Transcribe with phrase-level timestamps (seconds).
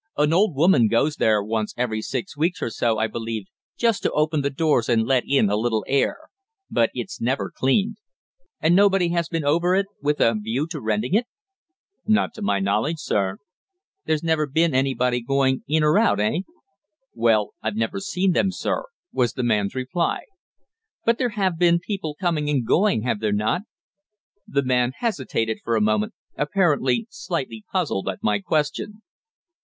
[0.17, 3.45] An old woman goes there once every six weeks or so, I believe,
[3.77, 6.17] just to open the doors and let in a little air.
[6.71, 7.97] But it's never cleaned."
[8.59, 11.27] "And nobody has been over it with a view to renting it?"
[12.07, 13.37] "Not to my knowledge, sir."
[14.05, 16.39] "There's never been anybody going in or out eh?"
[17.13, 20.21] "Well, I've never seen them, sir," was the man's reply.
[21.05, 23.61] "But there have been people coming and going, have there not?"
[24.47, 29.03] The man hesitated for a moment, apparently slightly puzzled at my question.